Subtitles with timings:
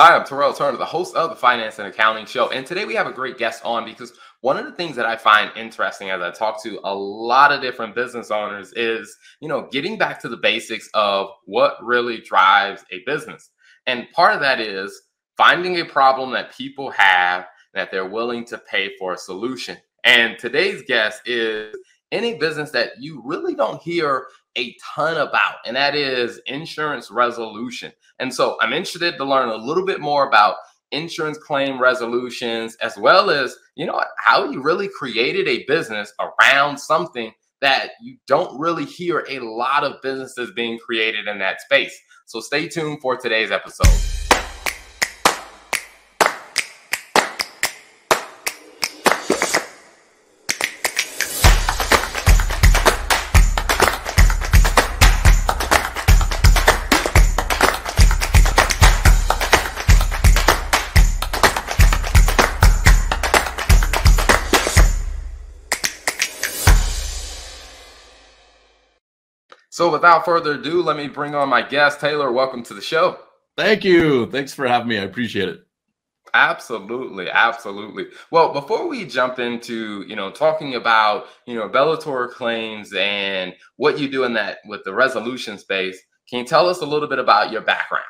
[0.00, 2.50] Hi, I'm Terrell Turner, the host of the Finance and Accounting Show.
[2.50, 5.16] And today we have a great guest on because one of the things that I
[5.16, 9.66] find interesting as I talk to a lot of different business owners is, you know,
[9.72, 13.50] getting back to the basics of what really drives a business.
[13.88, 15.02] And part of that is
[15.36, 19.78] finding a problem that people have that they're willing to pay for a solution.
[20.04, 21.74] And today's guest is
[22.12, 24.28] any business that you really don't hear
[24.58, 27.92] a ton about, and that is insurance resolution.
[28.18, 30.56] And so I'm interested to learn a little bit more about
[30.90, 36.78] insurance claim resolutions, as well as, you know, how you really created a business around
[36.78, 41.96] something that you don't really hear a lot of businesses being created in that space.
[42.26, 44.17] So stay tuned for today's episode.
[69.78, 72.32] So, without further ado, let me bring on my guest, Taylor.
[72.32, 73.16] Welcome to the show.
[73.56, 74.28] Thank you.
[74.28, 74.98] Thanks for having me.
[74.98, 75.60] I appreciate it.
[76.34, 78.06] Absolutely, absolutely.
[78.32, 84.00] Well, before we jump into you know talking about you know Bellator claims and what
[84.00, 85.96] you do in that with the resolution space,
[86.28, 88.04] can you tell us a little bit about your background?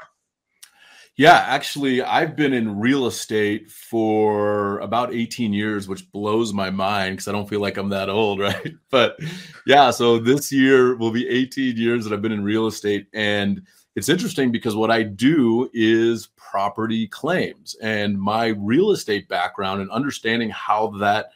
[1.19, 7.15] Yeah, actually, I've been in real estate for about 18 years, which blows my mind
[7.17, 8.75] because I don't feel like I'm that old, right?
[8.89, 9.19] But
[9.67, 13.09] yeah, so this year will be 18 years that I've been in real estate.
[13.13, 13.63] And
[13.97, 19.91] it's interesting because what I do is property claims and my real estate background and
[19.91, 21.31] understanding how that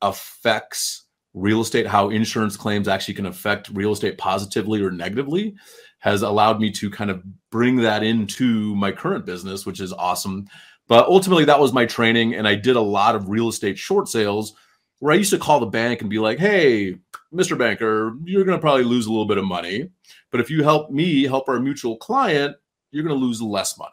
[0.00, 1.01] affects
[1.34, 5.54] real estate, how insurance claims actually can affect real estate positively or negatively
[6.02, 10.46] has allowed me to kind of bring that into my current business, which is awesome.
[10.88, 12.34] But ultimately, that was my training.
[12.34, 14.52] And I did a lot of real estate short sales
[14.98, 16.98] where I used to call the bank and be like, hey,
[17.32, 17.56] Mr.
[17.56, 19.90] Banker, you're going to probably lose a little bit of money.
[20.32, 22.56] But if you help me help our mutual client,
[22.90, 23.92] you're going to lose less money.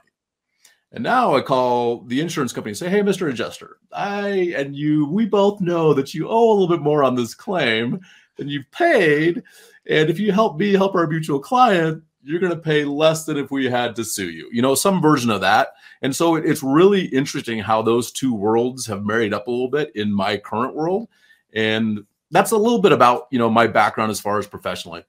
[0.92, 3.30] And now I call the insurance company and say, "Hey, Mr.
[3.30, 7.16] Adjuster, I and you, we both know that you owe a little bit more on
[7.16, 8.00] this claim
[8.38, 9.44] than you've paid,
[9.88, 13.38] and if you help me help our mutual client, you're going to pay less than
[13.38, 14.50] if we had to sue you.
[14.52, 15.70] You know, some version of that.
[16.02, 19.92] And so it's really interesting how those two worlds have married up a little bit
[19.96, 21.08] in my current world,
[21.54, 25.04] and that's a little bit about you know my background as far as professionally.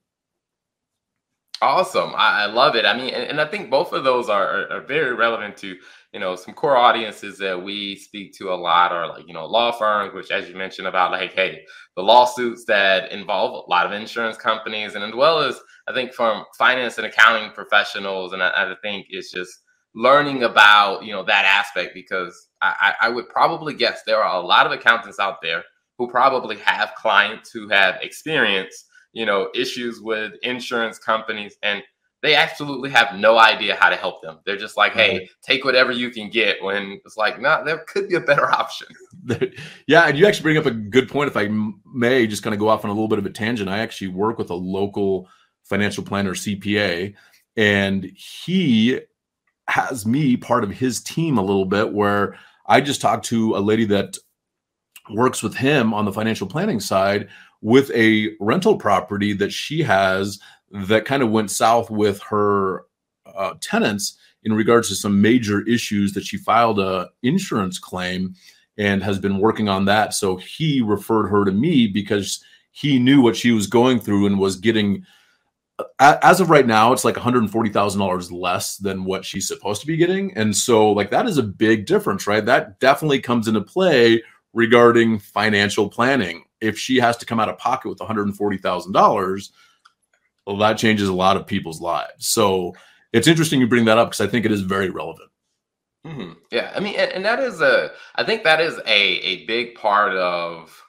[1.61, 2.13] Awesome.
[2.15, 2.87] I, I, love it.
[2.87, 5.77] I mean, and, and, I think both of those are, are, are, very relevant to,
[6.11, 9.45] you know, some core audiences that we speak to a lot are like, you know,
[9.45, 11.63] law firms, which as you mentioned about like, hey,
[11.95, 16.13] the lawsuits that involve a lot of insurance companies and as well as I think
[16.13, 18.33] from finance and accounting professionals.
[18.33, 19.51] And I, I think it's just
[19.93, 24.45] learning about, you know, that aspect because I, I would probably guess there are a
[24.45, 25.63] lot of accountants out there
[25.99, 31.83] who probably have clients who have experience you know, issues with insurance companies and
[32.21, 34.39] they absolutely have no idea how to help them.
[34.45, 35.25] They're just like, hey, mm-hmm.
[35.41, 38.49] take whatever you can get when it's like, no, nah, there could be a better
[38.51, 38.87] option.
[39.87, 40.03] yeah.
[40.03, 41.29] And you actually bring up a good point.
[41.29, 41.49] If I
[41.91, 44.09] may just kind of go off on a little bit of a tangent, I actually
[44.09, 45.27] work with a local
[45.63, 47.15] financial planner, CPA,
[47.57, 48.99] and he
[49.67, 52.35] has me part of his team a little bit where
[52.67, 54.17] I just talked to a lady that
[55.09, 57.29] works with him on the financial planning side
[57.61, 60.39] with a rental property that she has
[60.71, 62.85] that kind of went south with her
[63.25, 68.33] uh, tenants in regards to some major issues that she filed a insurance claim
[68.77, 70.13] and has been working on that.
[70.13, 74.39] So he referred her to me because he knew what she was going through and
[74.39, 75.05] was getting
[75.99, 80.35] as of right now it's like $140,000 less than what she's supposed to be getting.
[80.37, 82.45] And so like that is a big difference right?
[82.45, 84.23] That definitely comes into play
[84.53, 89.49] regarding financial planning if she has to come out of pocket with $140,000,
[90.45, 92.29] well, that changes a lot of people's lives.
[92.29, 92.75] So
[93.13, 95.29] it's interesting you bring that up because I think it is very relevant.
[96.05, 96.33] Mm-hmm.
[96.51, 99.75] Yeah, I mean, and, and, that is a, I think that is a a big
[99.75, 100.83] part of,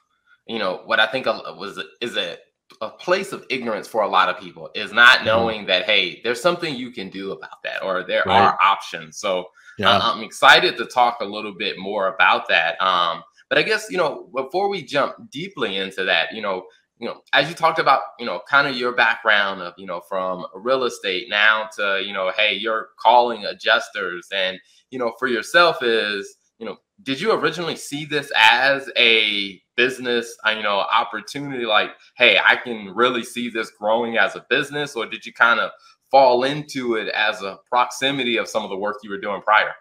[0.47, 2.37] you know, what I think was is a
[2.81, 5.25] a place of ignorance for a lot of people is not mm-hmm.
[5.25, 5.67] knowing mm-hmm.
[5.67, 8.41] that hey, there's something you can do about that, or there right.
[8.41, 9.19] are options.
[9.19, 9.45] So
[9.77, 9.99] yeah.
[9.99, 12.81] I'm excited to talk a little bit more about that.
[12.81, 13.23] Um,
[13.53, 16.63] but I guess, you know, before we jump deeply into that, you know,
[16.97, 20.01] you know, as you talked about, you know, kind of your background of, you know,
[20.09, 24.57] from real estate now to, you know, hey, you're calling adjusters and,
[24.89, 30.35] you know, for yourself is, you know, did you originally see this as a business,
[30.47, 34.95] uh, you know, opportunity like, hey, I can really see this growing as a business
[34.95, 35.69] or did you kind of
[36.09, 39.75] fall into it as a proximity of some of the work you were doing prior?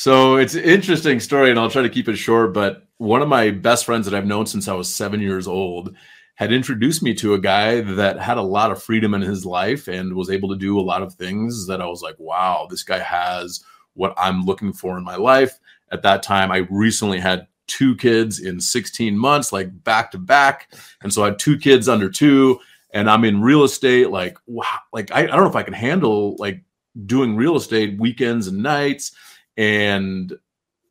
[0.00, 2.54] So it's an interesting story, and I'll try to keep it short.
[2.54, 5.94] But one of my best friends that I've known since I was seven years old
[6.36, 9.88] had introduced me to a guy that had a lot of freedom in his life
[9.88, 12.82] and was able to do a lot of things that I was like, wow, this
[12.82, 13.62] guy has
[13.92, 15.58] what I'm looking for in my life.
[15.92, 20.72] At that time, I recently had two kids in 16 months, like back to back.
[21.02, 22.58] And so I had two kids under two,
[22.94, 24.08] and I'm in real estate.
[24.08, 26.62] Like, wow, like I, I don't know if I can handle like
[27.04, 29.12] doing real estate weekends and nights
[29.60, 30.32] and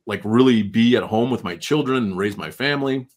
[0.06, 3.08] like really be at home with my children and raise my family.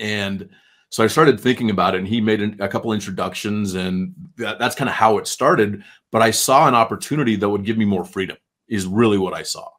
[0.00, 0.48] And
[0.90, 4.74] so I started thinking about it, and he made a couple introductions, and that, that's
[4.74, 5.84] kind of how it started.
[6.10, 8.36] But I saw an opportunity that would give me more freedom,
[8.68, 9.70] is really what I saw.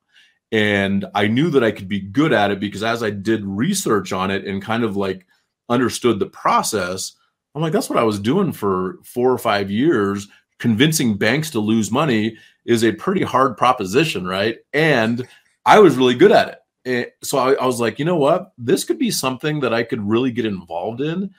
[0.53, 4.13] And I knew that I could be good at it because as I did research
[4.13, 5.25] on it and kind of like
[5.67, 7.13] understood the process,
[7.53, 10.29] I'm like, that's what I was doing for four or five years.
[10.59, 14.57] Convincing banks to lose money is a pretty hard proposition, right?
[14.73, 15.27] And
[15.65, 16.59] I was really good at it.
[16.85, 18.51] Eh, so I, I was like, you know what?
[18.57, 21.33] This could be something that I could really get involved in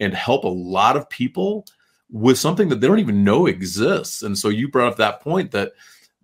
[0.00, 1.66] and help a lot of people
[2.10, 4.22] with something that they don't even know exists.
[4.22, 5.72] And so you brought up that point that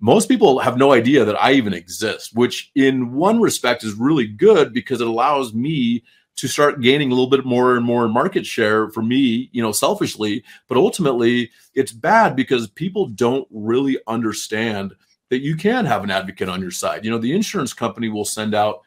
[0.00, 4.26] most people have no idea that I even exist, which in one respect is really
[4.26, 6.02] good because it allows me
[6.42, 9.70] to start gaining a little bit more and more market share for me, you know,
[9.70, 10.42] selfishly.
[10.66, 14.92] But ultimately, it's bad because people don't really understand
[15.30, 17.04] that you can have an advocate on your side.
[17.04, 18.80] You know, the insurance company will send out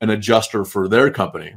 [0.00, 1.54] an adjuster for their company.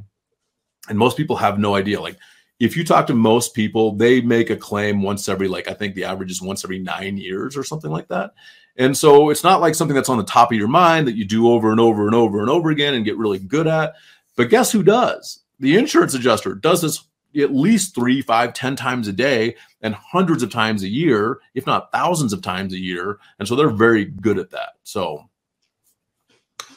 [0.89, 2.01] And most people have no idea.
[2.01, 2.17] Like,
[2.59, 5.95] if you talk to most people, they make a claim once every, like, I think
[5.95, 8.33] the average is once every nine years or something like that.
[8.75, 11.23] And so it's not like something that's on the top of your mind that you
[11.23, 13.93] do over and over and over and over again and get really good at.
[14.35, 15.44] But guess who does?
[15.59, 17.03] The insurance adjuster does this
[17.37, 21.65] at least three, five, ten times a day and hundreds of times a year, if
[21.65, 23.19] not thousands of times a year.
[23.39, 24.73] And so they're very good at that.
[24.83, 25.29] So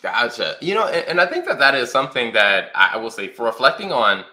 [0.02, 0.56] Gotcha.
[0.60, 3.92] You know, and, I think that that is something that I will say for reflecting
[3.92, 4.24] on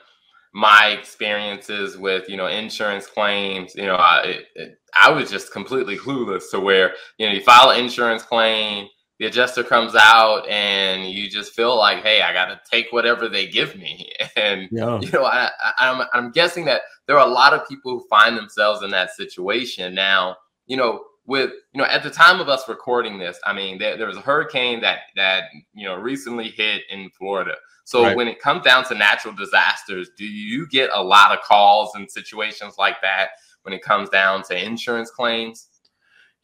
[0.54, 5.52] my experiences with you know insurance claims you know I, it, it, I was just
[5.52, 8.88] completely clueless to where you know you file an insurance claim
[9.20, 13.48] the adjuster comes out and you just feel like hey i gotta take whatever they
[13.48, 15.00] give me and yeah.
[15.00, 18.08] you know I, I, I'm, I'm guessing that there are a lot of people who
[18.10, 22.50] find themselves in that situation now you know with you know at the time of
[22.50, 26.50] us recording this i mean there, there was a hurricane that that you know recently
[26.50, 28.18] hit in florida so right.
[28.18, 32.10] when it comes down to natural disasters, do you get a lot of calls and
[32.10, 33.30] situations like that
[33.62, 35.70] when it comes down to insurance claims?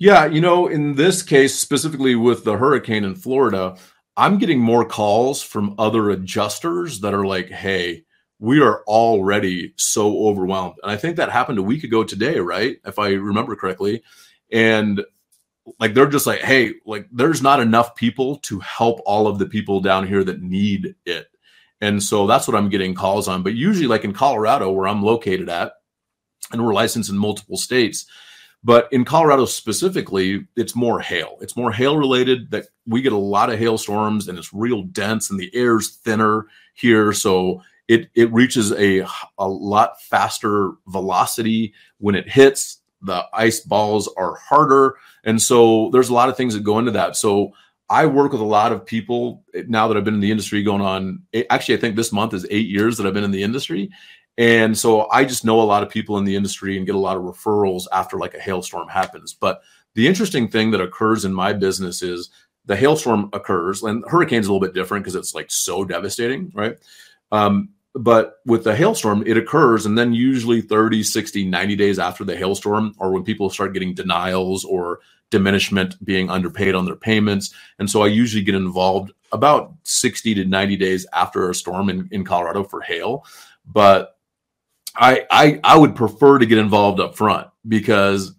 [0.01, 3.77] Yeah, you know, in this case, specifically with the hurricane in Florida,
[4.17, 8.05] I'm getting more calls from other adjusters that are like, hey,
[8.39, 10.77] we are already so overwhelmed.
[10.81, 12.77] And I think that happened a week ago today, right?
[12.83, 14.01] If I remember correctly.
[14.51, 15.05] And
[15.79, 19.45] like they're just like, hey, like there's not enough people to help all of the
[19.45, 21.27] people down here that need it.
[21.79, 23.43] And so that's what I'm getting calls on.
[23.43, 25.73] But usually, like in Colorado, where I'm located at,
[26.51, 28.07] and we're licensed in multiple states.
[28.63, 31.37] But in Colorado specifically, it's more hail.
[31.41, 35.31] It's more hail related that we get a lot of hailstorms and it's real dense
[35.31, 37.11] and the air's thinner here.
[37.11, 39.05] So it, it reaches a,
[39.39, 42.81] a lot faster velocity when it hits.
[43.01, 44.95] The ice balls are harder.
[45.23, 47.15] And so there's a lot of things that go into that.
[47.15, 47.53] So
[47.89, 50.81] I work with a lot of people now that I've been in the industry going
[50.81, 51.23] on.
[51.33, 53.89] Eh, actually, I think this month is eight years that I've been in the industry.
[54.37, 56.99] And so I just know a lot of people in the industry and get a
[56.99, 59.33] lot of referrals after like a hailstorm happens.
[59.33, 59.61] But
[59.93, 62.29] the interesting thing that occurs in my business is
[62.65, 66.77] the hailstorm occurs, and hurricane's a little bit different because it's like so devastating, right?
[67.31, 72.23] Um, but with the hailstorm, it occurs, and then usually 30, 60, 90 days after
[72.23, 77.53] the hailstorm, or when people start getting denials or diminishment being underpaid on their payments.
[77.79, 82.07] And so I usually get involved about 60 to 90 days after a storm in,
[82.11, 83.25] in Colorado for hail.
[83.65, 84.17] But
[84.95, 88.33] I, I I would prefer to get involved up front because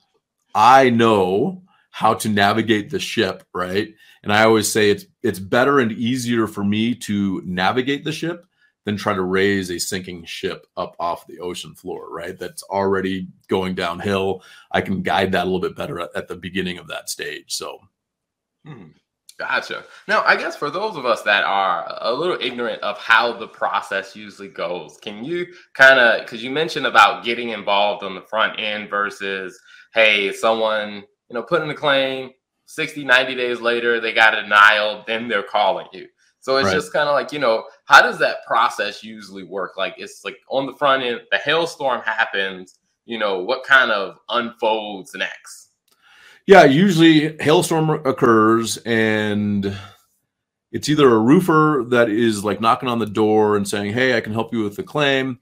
[0.54, 3.94] I know how to navigate the ship, right?
[4.22, 8.46] And I always say it's it's better and easier for me to navigate the ship
[8.84, 12.36] than try to raise a sinking ship up off the ocean floor, right?
[12.38, 14.42] That's already going downhill.
[14.72, 17.54] I can guide that a little bit better at, at the beginning of that stage.
[17.54, 17.78] So,
[18.64, 18.88] hmm.
[19.38, 19.84] Gotcha.
[20.08, 23.48] Now, I guess for those of us that are a little ignorant of how the
[23.48, 28.20] process usually goes, can you kind of, because you mentioned about getting involved on the
[28.22, 29.58] front end versus,
[29.94, 32.30] hey, someone, you know, putting a claim
[32.66, 36.06] 60, 90 days later, they got a denial, then they're calling you.
[36.40, 36.74] So it's right.
[36.74, 39.76] just kind of like, you know, how does that process usually work?
[39.76, 44.16] Like it's like on the front end, the hailstorm happens, you know, what kind of
[44.28, 45.61] unfolds next?
[46.46, 49.76] Yeah, usually hailstorm occurs and
[50.72, 54.20] it's either a roofer that is like knocking on the door and saying, "Hey, I
[54.20, 55.38] can help you with the claim,"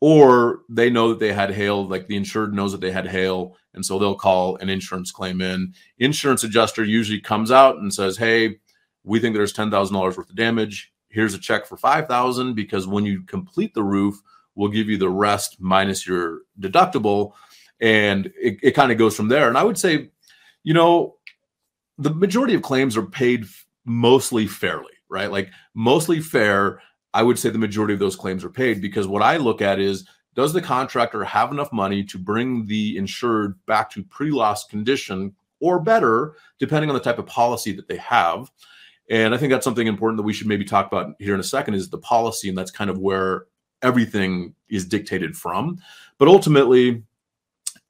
[0.00, 3.56] or they know that they had hail, like the insured knows that they had hail,
[3.74, 5.74] and so they'll call an insurance claim in.
[5.98, 8.58] Insurance adjuster usually comes out and says, "Hey,
[9.04, 10.92] we think there's ten thousand dollars worth of damage.
[11.10, 14.16] Here's a check for five thousand because when you complete the roof,
[14.54, 17.32] we'll give you the rest minus your deductible."
[17.80, 19.48] And it, it kind of goes from there.
[19.48, 20.11] And I would say,
[20.64, 21.16] you know,
[21.98, 23.44] the majority of claims are paid
[23.84, 25.30] mostly fairly, right?
[25.30, 26.80] Like mostly fair.
[27.14, 29.78] I would say the majority of those claims are paid because what I look at
[29.78, 35.34] is does the contractor have enough money to bring the insured back to pre-loss condition
[35.60, 38.50] or better, depending on the type of policy that they have?
[39.10, 41.44] And I think that's something important that we should maybe talk about here in a
[41.44, 43.44] second is the policy, and that's kind of where
[43.82, 45.78] everything is dictated from.
[46.16, 47.02] But ultimately,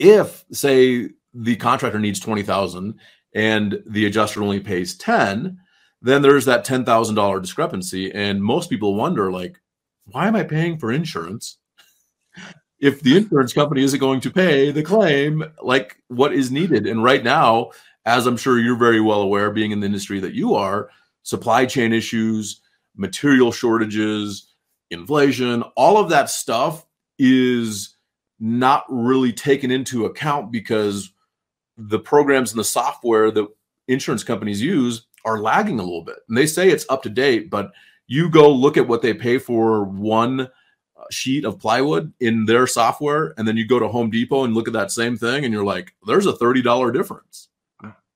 [0.00, 2.98] if say the contractor needs 20,000
[3.34, 5.58] and the adjuster only pays 10,
[6.02, 8.12] then there's that $10,000 discrepancy.
[8.12, 9.58] And most people wonder like
[10.06, 11.58] why am I paying for insurance?
[12.80, 16.86] If the insurance company isn't going to pay the claim like what is needed?
[16.86, 17.70] And right now
[18.04, 20.90] as I'm sure you're very well aware being in the industry that you are
[21.22, 22.60] supply chain issues
[22.96, 24.48] material shortages
[24.90, 26.84] inflation all of that stuff
[27.18, 27.96] is
[28.40, 31.12] not really taken into account because
[31.76, 33.48] the programs and the software that
[33.88, 36.16] insurance companies use are lagging a little bit.
[36.28, 37.72] And they say it's up to date, but
[38.06, 40.48] you go look at what they pay for one uh,
[41.10, 44.66] sheet of plywood in their software and then you go to Home Depot and look
[44.66, 47.48] at that same thing and you're like there's a $30 difference.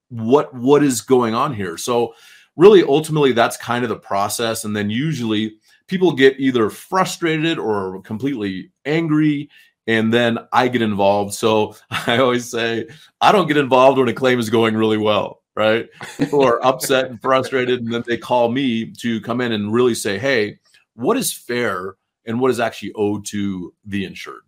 [0.08, 1.76] What what is going on here?
[1.76, 2.14] So
[2.56, 8.02] really ultimately that's kind of the process and then usually people get either frustrated or
[8.02, 9.48] completely angry
[9.86, 11.34] and then I get involved.
[11.34, 12.86] So I always say,
[13.20, 15.88] I don't get involved when a claim is going really well, right?
[16.18, 19.94] People are upset and frustrated, and then they call me to come in and really
[19.94, 20.58] say, hey,
[20.94, 24.42] what is fair and what is actually owed to the insured?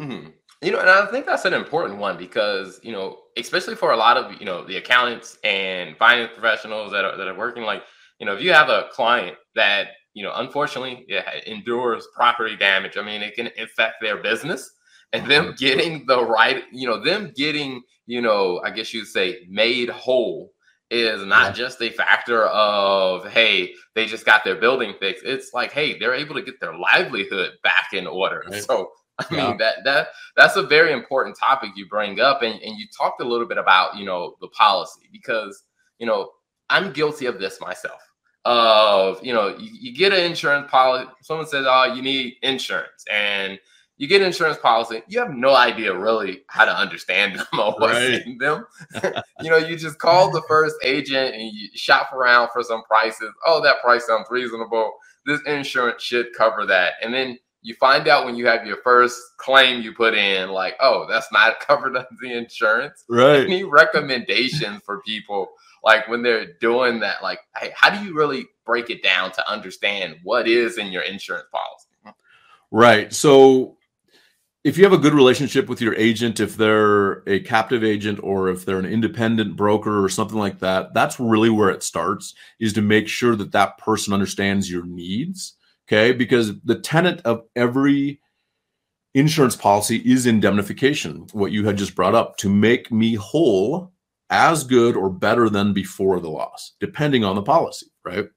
[0.00, 0.30] Mm-hmm.
[0.62, 3.96] You know, and I think that's an important one because, you know, especially for a
[3.96, 7.82] lot of, you know, the accountants and finance professionals that are, that are working, like,
[8.18, 12.96] you know, if you have a client that you know, unfortunately, it endures property damage.
[12.96, 14.72] I mean, it can affect their business
[15.12, 15.54] and them mm-hmm.
[15.56, 20.52] getting the right, you know, them getting, you know, I guess you'd say made whole
[20.90, 25.24] is not just a factor of, hey, they just got their building fixed.
[25.24, 28.44] It's like, hey, they're able to get their livelihood back in order.
[28.50, 28.62] Right.
[28.64, 28.90] So,
[29.20, 29.48] I yeah.
[29.48, 32.42] mean, that that that's a very important topic you bring up.
[32.42, 35.62] And, and you talked a little bit about, you know, the policy because,
[35.98, 36.30] you know,
[36.68, 38.00] I'm guilty of this myself
[38.44, 43.04] of you know you, you, get an insurance policy someone says oh you need insurance
[43.10, 43.60] and
[43.98, 47.94] you get insurance policy you have no idea really how to understand them or what's
[47.94, 48.26] right.
[48.26, 48.66] in them.
[49.42, 53.30] You know you just call the first agent and you shop around for some prices.
[53.46, 54.92] Oh that price sounds reasonable.
[55.26, 56.94] This insurance should cover that.
[57.02, 60.76] And then you find out when you have your first claim you put in like
[60.80, 63.04] oh that's not covered under the insurance.
[63.06, 63.44] Right.
[63.44, 65.50] Any recommendations for people
[65.82, 69.50] like when they're doing that, like, hey, how do you really break it down to
[69.50, 72.16] understand what is in your insurance policy?
[72.70, 73.12] Right.
[73.12, 73.76] So
[74.62, 78.48] if you have a good relationship with your agent, if they're a captive agent or
[78.48, 82.72] if they're an independent broker or something like that, that's really where it starts is
[82.74, 85.54] to make sure that that person understands your needs.
[85.88, 86.12] Okay.
[86.12, 88.20] Because the tenet of every
[89.14, 93.92] insurance policy is indemnification, what you had just brought up to make me whole
[94.30, 98.28] as good or better than before the loss, depending on the policy, right?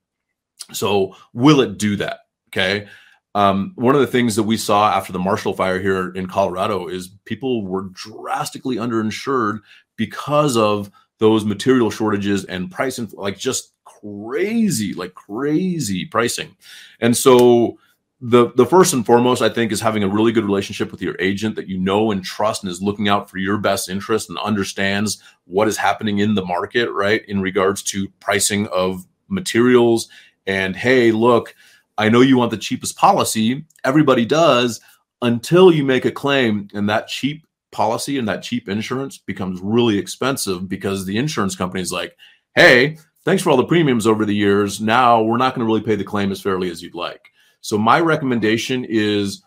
[0.72, 2.22] So, will it do that?
[2.50, 2.88] Okay.
[3.36, 6.88] Um, one of the things that we saw after the Marshall fire here in Colorado
[6.88, 9.60] is people were drastically underinsured
[9.96, 16.56] because of those material shortages and pricing, like just crazy, like crazy pricing.
[17.00, 17.78] And so,
[18.26, 21.16] the the first and foremost i think is having a really good relationship with your
[21.20, 24.38] agent that you know and trust and is looking out for your best interest and
[24.40, 30.08] understands what is happening in the market right in regards to pricing of materials.
[30.48, 31.54] And hey look
[31.98, 33.66] i know you want the cheapest policy.
[33.84, 34.80] Everybody does
[35.22, 39.98] until you make a claim and that cheap policy and that cheap insurance becomes really
[39.98, 42.16] expensive because the insurance company is like
[42.56, 44.80] hey thanks for all the premiums over the years.
[44.80, 47.33] Now we're not going to really pay the claim as fairly as you'd like
[47.64, 49.42] so my recommendation is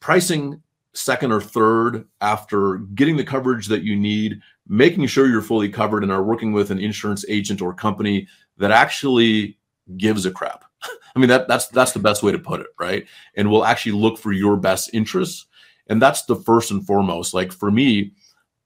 [0.00, 0.62] pricing
[0.92, 6.02] second or third after getting the coverage that you need, making sure you're fully covered
[6.02, 9.58] and are working with an insurance agent or company that actually
[9.96, 10.66] gives a crap.
[11.16, 13.06] I mean that that's that's the best way to put it, right?
[13.34, 15.46] And will actually look for your best interests.
[15.86, 17.32] And that's the first and foremost.
[17.32, 18.12] Like for me,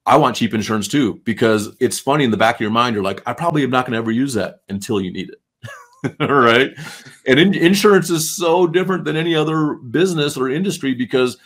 [0.06, 3.04] I want cheap insurance too because it's funny in the back of your mind you're
[3.04, 5.40] like I probably am not going to ever use that until you need it.
[6.20, 6.70] right?
[7.26, 11.36] And in, insurance is so different than any other business or industry because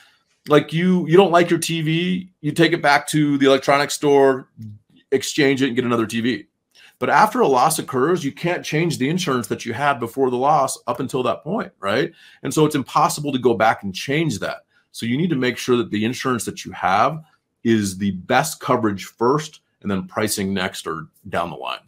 [0.49, 4.49] like you you don't like your TV, you take it back to the electronics store,
[5.13, 6.47] exchange it and get another TV.
[6.99, 10.37] But after a loss occurs, you can't change the insurance that you had before the
[10.37, 12.13] loss up until that point, right?
[12.43, 14.67] And so it's impossible to go back and change that.
[14.93, 17.23] So you need to make sure that the insurance that you have
[17.65, 21.79] is the best coverage first and then pricing next or down the line.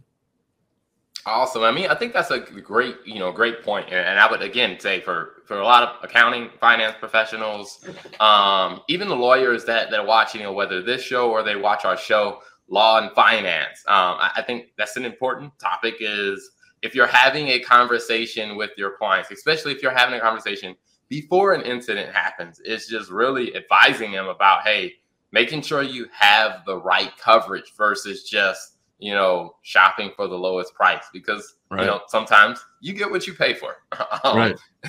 [1.25, 1.63] Awesome.
[1.63, 3.93] I mean, I think that's a great, you know, great point.
[3.93, 7.85] And I would again say for for a lot of accounting, finance professionals,
[8.19, 11.55] um, even the lawyers that that are watching, you know, whether this show or they
[11.55, 13.85] watch our show, law and finance.
[13.87, 15.95] Um, I, I think that's an important topic.
[16.01, 16.51] Is
[16.83, 20.75] if you're having a conversation with your clients, especially if you're having a conversation
[21.09, 24.95] before an incident happens, it's just really advising them about, hey,
[25.31, 28.72] making sure you have the right coverage versus just
[29.03, 31.81] you know, shopping for the lowest price because right.
[31.81, 33.79] you know sometimes you get what you pay for.
[34.25, 34.57] um, right.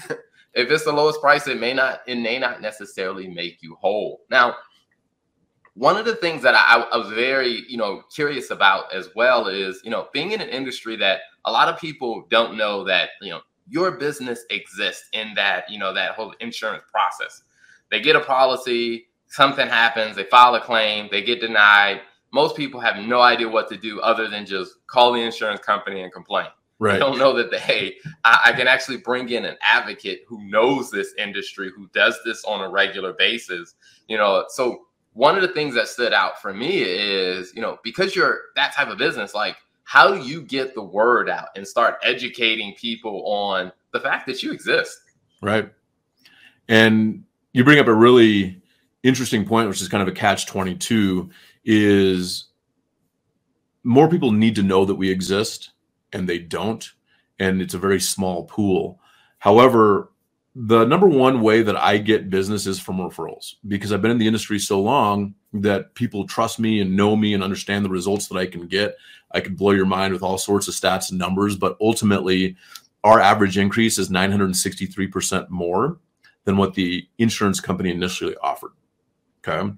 [0.54, 4.22] if it's the lowest price, it may not it may not necessarily make you whole.
[4.30, 4.56] Now,
[5.74, 9.48] one of the things that I, I was very you know curious about as well
[9.48, 13.10] is you know being in an industry that a lot of people don't know that
[13.20, 17.42] you know your business exists in that you know that whole insurance process.
[17.90, 22.02] They get a policy, something happens, they file a claim, they get denied
[22.34, 26.02] most people have no idea what to do other than just call the insurance company
[26.02, 26.48] and complain.
[26.80, 26.94] Right.
[26.94, 30.44] They don't know that they, hey, I, I, can actually bring in an advocate who
[30.50, 33.76] knows this industry, who does this on a regular basis.
[34.08, 37.78] You know, so one of the things that stood out for me is, you know,
[37.84, 41.66] because you're that type of business, like how do you get the word out and
[41.68, 45.00] start educating people on the fact that you exist?
[45.42, 45.72] Right.
[46.68, 47.24] And
[47.54, 48.63] you bring up a really
[49.04, 51.30] interesting point, which is kind of a catch 22
[51.66, 52.46] is
[53.84, 55.72] more people need to know that we exist
[56.12, 56.92] and they don't
[57.40, 59.00] and it's a very small pool.
[59.40, 60.10] However
[60.56, 64.20] the number one way that i get business is from referrals because i've been in
[64.20, 68.28] the industry so long that people trust me and know me and understand the results
[68.28, 68.96] that i can get.
[69.32, 72.56] I can blow your mind with all sorts of stats and numbers but ultimately
[73.04, 75.98] our average increase is 963% more
[76.46, 78.72] than what the insurance company initially offered
[79.46, 79.72] okay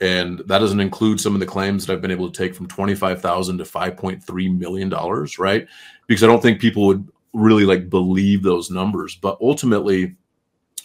[0.00, 2.66] and that doesn't include some of the claims that I've been able to take from
[2.66, 5.66] 25,000 to 5.3 million dollars, right?
[6.06, 10.16] Because I don't think people would really like believe those numbers, but ultimately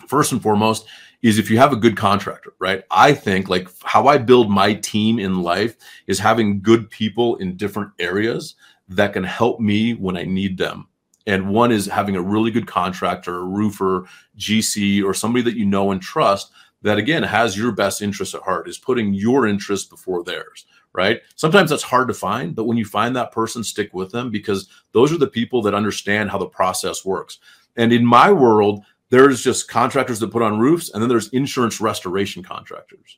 [0.07, 0.87] first and foremost
[1.21, 2.83] is if you have a good contractor, right?
[2.91, 7.57] I think like how I build my team in life is having good people in
[7.57, 8.55] different areas
[8.89, 10.87] that can help me when I need them.
[11.25, 14.05] And one is having a really good contractor, a roofer,
[14.37, 16.51] GC, or somebody that you know and trust
[16.85, 21.19] that again has your best interest at heart is putting your interest before theirs right?
[21.35, 24.69] Sometimes that's hard to find but when you find that person stick with them because
[24.93, 27.39] those are the people that understand how the process works.
[27.75, 31.81] And in my world there's just contractors that put on roofs and then there's insurance
[31.81, 33.17] restoration contractors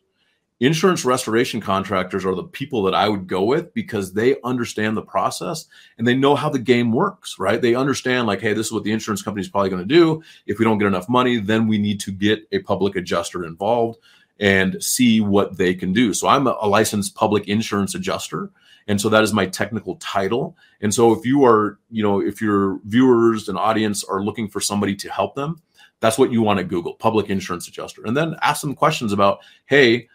[0.60, 5.04] insurance restoration contractors are the people that I would go with because they understand the
[5.04, 5.66] process
[5.98, 7.62] and they know how the game works, right?
[7.62, 10.24] They understand, like, hey, this is what the insurance company is probably going to do.
[10.48, 14.00] If we don't get enough money, then we need to get a public adjuster involved
[14.40, 16.14] and see what they can do.
[16.14, 18.50] So I'm a, a licensed public insurance adjuster.
[18.88, 20.56] And so that is my technical title.
[20.82, 24.62] And so if you are, you know, if your viewers and audience are looking for
[24.62, 25.62] somebody to help them,
[26.00, 28.06] that's what you want to Google public insurance adjuster.
[28.06, 30.08] And then ask them questions about, hey,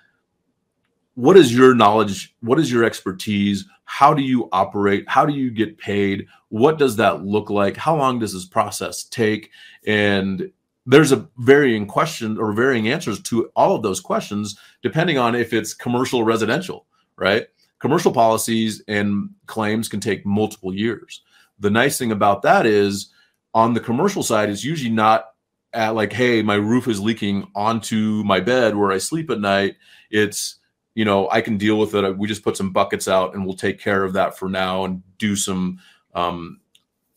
[1.14, 3.64] what is your knowledge what is your expertise?
[3.85, 5.05] How do you operate?
[5.09, 6.27] How do you get paid?
[6.48, 7.77] What does that look like?
[7.77, 9.51] How long does this process take?
[9.87, 10.51] And
[10.87, 15.53] there's a varying question or varying answers to all of those questions depending on if
[15.53, 17.46] it's commercial or residential right?
[17.79, 21.22] Commercial policies and claims can take multiple years.
[21.61, 23.11] The nice thing about that is
[23.55, 25.27] on the commercial side it's usually not
[25.75, 29.77] at like hey my roof is leaking onto my bed where i sleep at night.
[30.11, 30.57] It's
[30.95, 32.19] you know, I can deal with it.
[32.19, 35.03] We just put some buckets out and we'll take care of that for now and
[35.19, 35.79] do some
[36.15, 36.61] um,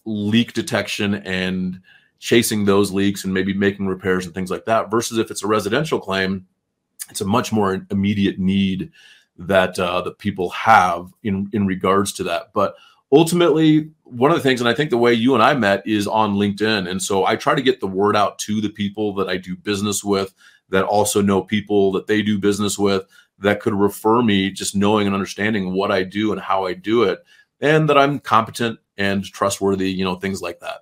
[0.05, 1.81] leak detection and
[2.19, 4.89] chasing those leaks and maybe making repairs and things like that.
[4.89, 6.47] Versus if it's a residential claim,
[7.09, 8.91] it's a much more immediate need
[9.37, 12.53] that uh, that people have in in regards to that.
[12.53, 12.75] But
[13.11, 16.07] ultimately, one of the things, and I think the way you and I met is
[16.07, 19.27] on LinkedIn, and so I try to get the word out to the people that
[19.27, 20.33] I do business with
[20.69, 23.05] that also know people that they do business with
[23.39, 27.03] that could refer me just knowing and understanding what I do and how I do
[27.03, 27.19] it
[27.61, 30.81] and that I'm competent and trustworthy, you know, things like that.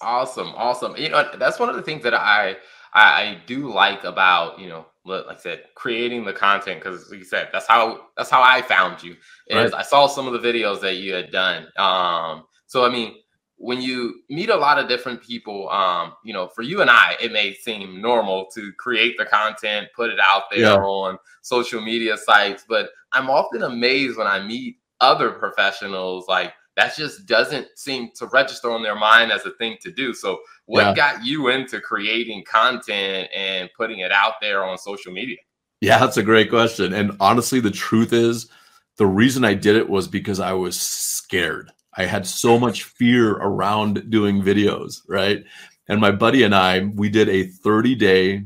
[0.00, 0.48] Awesome.
[0.56, 0.96] Awesome.
[0.96, 2.56] You know, that's one of the things that I
[2.94, 7.20] I, I do like about, you know, like I said, creating the content because like
[7.20, 9.12] you said, that's how that's how I found you.
[9.46, 9.74] Is right.
[9.74, 11.66] I saw some of the videos that you had done.
[11.76, 13.14] Um, so I mean,
[13.62, 17.16] when you meet a lot of different people, um, you know, for you and I,
[17.22, 20.74] it may seem normal to create the content, put it out there yeah.
[20.74, 26.96] on social media sites, but I'm often amazed when I meet other professionals like that
[26.96, 30.12] just doesn't seem to register on their mind as a thing to do.
[30.12, 30.94] So, what yeah.
[30.94, 35.36] got you into creating content and putting it out there on social media?
[35.80, 36.92] Yeah, that's a great question.
[36.92, 38.48] And honestly, the truth is,
[38.96, 41.70] the reason I did it was because I was scared.
[41.94, 45.44] I had so much fear around doing videos, right?
[45.88, 48.44] And my buddy and I, we did a 30 day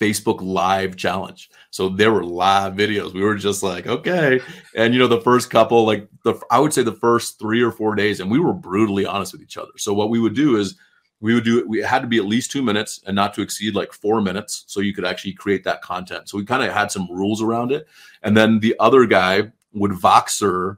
[0.00, 1.50] Facebook live challenge.
[1.70, 3.12] So there were live videos.
[3.12, 4.40] We were just like, okay.
[4.74, 7.72] And you know, the first couple, like the I would say the first three or
[7.72, 9.72] four days, and we were brutally honest with each other.
[9.76, 10.76] So what we would do is
[11.20, 13.42] we would do it, we had to be at least two minutes and not to
[13.42, 14.64] exceed like four minutes.
[14.68, 16.28] So you could actually create that content.
[16.28, 17.88] So we kind of had some rules around it.
[18.22, 20.76] And then the other guy would Voxer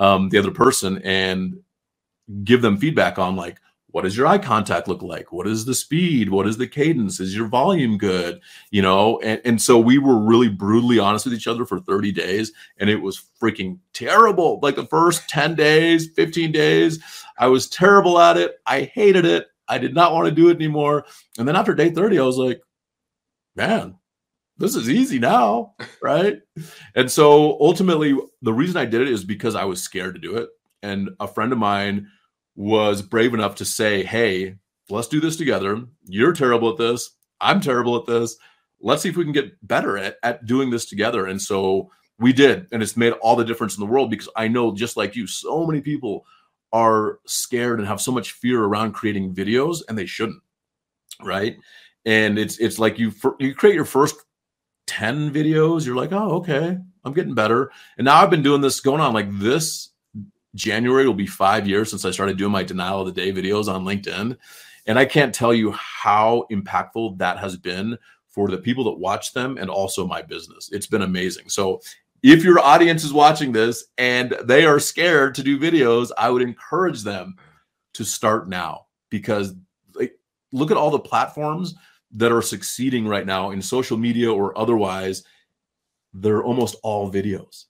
[0.00, 1.60] um, the other person and
[2.42, 3.60] give them feedback on like
[3.92, 5.32] what does your eye contact look like?
[5.32, 6.28] What is the speed?
[6.28, 7.18] What is the cadence?
[7.18, 8.40] Is your volume good?
[8.70, 12.12] You know and, and so we were really brutally honest with each other for 30
[12.12, 14.58] days and it was freaking terrible.
[14.62, 16.98] Like the first 10 days 15 days
[17.38, 18.56] i was terrible at it.
[18.66, 19.46] I hated it.
[19.68, 21.04] I did not want to do it anymore.
[21.38, 22.60] And then after day 30 i was like
[23.56, 23.96] man
[24.60, 26.40] this is easy now, right?
[26.94, 30.36] and so ultimately, the reason I did it is because I was scared to do
[30.36, 30.50] it.
[30.82, 32.06] And a friend of mine
[32.54, 34.56] was brave enough to say, Hey,
[34.88, 35.82] let's do this together.
[36.04, 37.10] You're terrible at this.
[37.40, 38.36] I'm terrible at this.
[38.80, 41.26] Let's see if we can get better at, at doing this together.
[41.26, 42.66] And so we did.
[42.72, 45.26] And it's made all the difference in the world because I know, just like you,
[45.26, 46.24] so many people
[46.72, 50.42] are scared and have so much fear around creating videos and they shouldn't.
[51.22, 51.56] Right.
[52.06, 54.16] And it's it's like you you create your first
[54.90, 57.70] 10 videos, you're like, oh, okay, I'm getting better.
[57.96, 59.90] And now I've been doing this going on like this
[60.56, 63.72] January will be five years since I started doing my denial of the day videos
[63.72, 64.36] on LinkedIn.
[64.86, 69.32] And I can't tell you how impactful that has been for the people that watch
[69.32, 70.68] them and also my business.
[70.72, 71.50] It's been amazing.
[71.50, 71.80] So
[72.24, 76.42] if your audience is watching this and they are scared to do videos, I would
[76.42, 77.36] encourage them
[77.94, 79.54] to start now because
[79.94, 80.18] like,
[80.52, 81.76] look at all the platforms
[82.12, 85.24] that are succeeding right now in social media or otherwise,
[86.12, 87.66] they're almost all videos.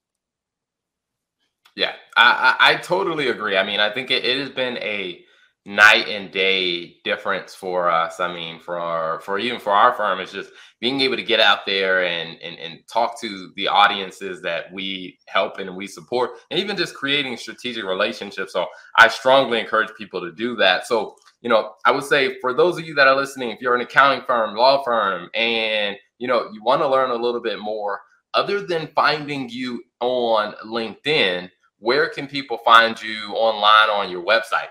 [1.77, 3.57] Yeah, I, I, totally agree.
[3.57, 5.25] I mean, I think it, it has been a
[5.67, 8.19] night and day difference for us.
[8.19, 10.51] I mean, for our, for even for our firm, it's just
[10.81, 15.19] being able to get out there and, and and talk to the audiences that we
[15.27, 18.53] help and we support, and even just creating strategic relationships.
[18.53, 20.87] So I strongly encourage people to do that.
[20.87, 23.75] So you know, I would say for those of you that are listening, if you're
[23.75, 27.59] an accounting firm, law firm, and you know, you want to learn a little bit
[27.59, 28.01] more,
[28.35, 34.69] other than finding you on LinkedIn, where can people find you online on your website?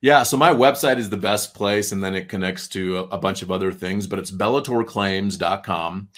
[0.00, 3.42] Yeah, so my website is the best place, and then it connects to a, bunch
[3.42, 6.08] of other things, but it's bellatorclaims.com.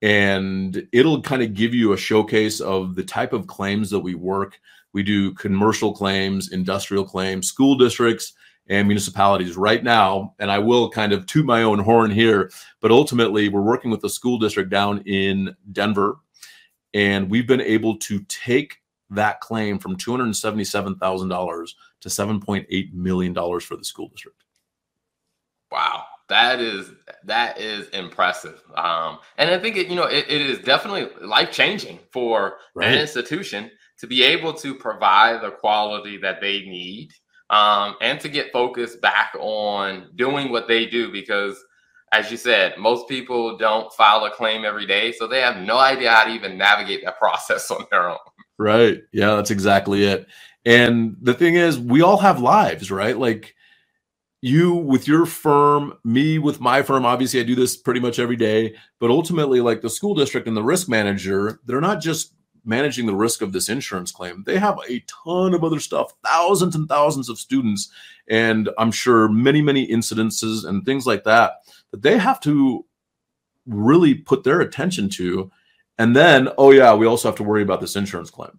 [0.00, 4.14] And it'll kind of give you a showcase of the type of claims that we
[4.14, 4.60] work.
[4.92, 8.34] We do commercial claims, industrial claims, school districts,
[8.68, 10.34] and municipalities right now.
[10.38, 14.00] And I will kind of toot my own horn here, but ultimately, we're working with
[14.00, 16.16] the school district down in Denver,
[16.94, 18.78] and we've been able to take
[19.10, 21.70] that claim from $277,000
[22.00, 24.44] to $7.8 million for the school district.
[25.70, 26.04] Wow.
[26.28, 26.90] That is
[27.24, 31.50] that is impressive, um, and I think it you know it, it is definitely life
[31.52, 32.88] changing for right.
[32.88, 37.12] an institution to be able to provide the quality that they need
[37.52, 41.62] um, and to get focused back on doing what they do because
[42.12, 45.76] as you said most people don't file a claim every day so they have no
[45.76, 48.18] idea how to even navigate that process on their own.
[48.58, 49.02] Right.
[49.12, 50.26] Yeah that's exactly it.
[50.64, 53.16] And the thing is we all have lives right?
[53.16, 53.54] Like
[54.44, 58.34] you with your firm me with my firm obviously i do this pretty much every
[58.34, 63.06] day but ultimately like the school district and the risk manager they're not just managing
[63.06, 64.44] the risk of this insurance claim.
[64.44, 67.90] They have a ton of other stuff, thousands and thousands of students,
[68.28, 72.84] and I'm sure many, many incidences and things like that that they have to
[73.66, 75.50] really put their attention to.
[75.98, 78.58] And then, oh, yeah, we also have to worry about this insurance claim.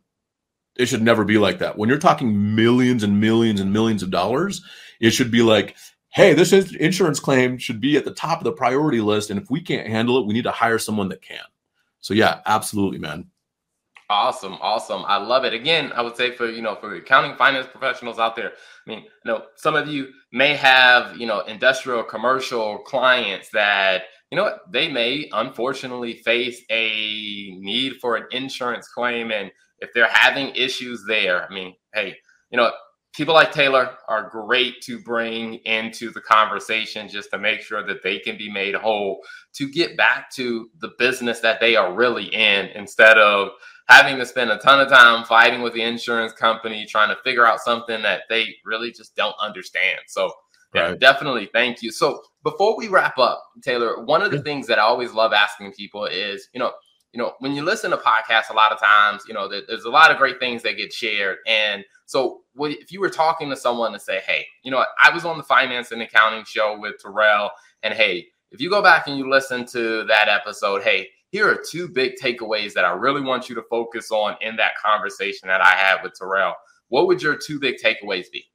[0.76, 1.78] It should never be like that.
[1.78, 4.64] When you're talking millions and millions and millions of dollars,
[5.00, 5.76] it should be like,
[6.10, 9.30] hey, this insurance claim should be at the top of the priority list.
[9.30, 11.44] And if we can't handle it, we need to hire someone that can.
[12.02, 13.28] So, yeah, absolutely, man.
[14.14, 15.04] Awesome, awesome.
[15.08, 15.54] I love it.
[15.54, 19.00] Again, I would say for you know for accounting finance professionals out there, I mean,
[19.00, 24.44] you know, some of you may have you know industrial commercial clients that you know
[24.44, 30.54] what they may unfortunately face a need for an insurance claim, and if they're having
[30.54, 32.16] issues there, I mean, hey,
[32.52, 32.72] you know,
[33.16, 38.04] people like Taylor are great to bring into the conversation just to make sure that
[38.04, 39.22] they can be made whole
[39.54, 43.50] to get back to the business that they are really in instead of
[43.88, 47.46] having to spend a ton of time fighting with the insurance company trying to figure
[47.46, 50.00] out something that they really just don't understand.
[50.08, 50.32] So,
[50.74, 51.00] yeah, right.
[51.00, 51.92] definitely thank you.
[51.92, 55.74] So, before we wrap up, Taylor, one of the things that I always love asking
[55.74, 56.72] people is, you know,
[57.14, 59.90] you know, when you listen to podcasts, a lot of times, you know, there's a
[59.90, 61.38] lot of great things that get shared.
[61.46, 65.26] And so, if you were talking to someone to say, hey, you know, I was
[65.26, 67.52] on the finance and accounting show with Terrell,
[67.84, 71.58] and hey, if you go back and you listen to that episode, hey, here are
[71.68, 75.62] two big takeaways that I really want you to focus on in that conversation that
[75.62, 76.54] I had with Terrell.
[76.90, 78.46] What would your two big takeaways be?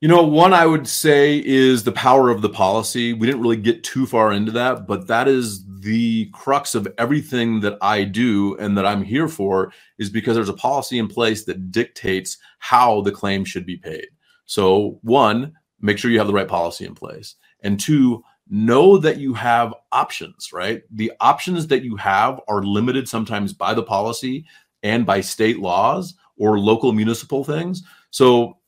[0.00, 3.12] You know, one I would say is the power of the policy.
[3.12, 7.60] We didn't really get too far into that, but that is the crux of everything
[7.60, 11.44] that I do and that I'm here for is because there's a policy in place
[11.44, 14.06] that dictates how the claim should be paid.
[14.46, 17.34] So, one, make sure you have the right policy in place.
[17.60, 20.82] And two, know that you have options, right?
[20.90, 24.44] The options that you have are limited sometimes by the policy
[24.82, 27.82] and by state laws or local municipal things.
[28.10, 28.58] So,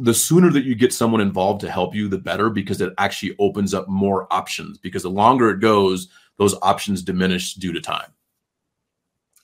[0.00, 3.34] the sooner that you get someone involved to help you, the better because it actually
[3.40, 4.78] opens up more options.
[4.78, 8.12] Because the longer it goes, those options diminish due to time.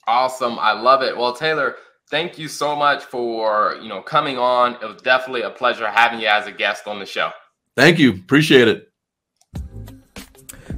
[0.07, 0.59] Awesome.
[0.61, 1.17] I love it.
[1.17, 1.75] Well, Taylor,
[2.09, 4.75] thank you so much for, you know, coming on.
[4.75, 7.31] It was definitely a pleasure having you as a guest on the show.
[7.75, 8.13] Thank you.
[8.13, 8.93] Appreciate it.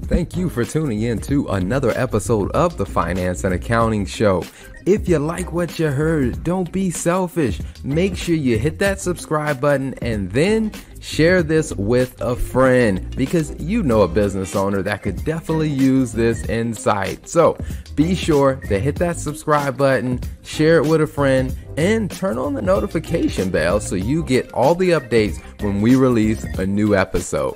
[0.08, 4.44] Thank you for tuning in to another episode of the Finance and Accounting Show.
[4.86, 7.60] If you like what you heard, don't be selfish.
[7.82, 13.60] Make sure you hit that subscribe button and then share this with a friend because
[13.60, 17.28] you know a business owner that could definitely use this insight.
[17.28, 17.58] So
[17.96, 22.54] be sure to hit that subscribe button, share it with a friend, and turn on
[22.54, 27.54] the notification bell so you get all the updates when we release a new episode.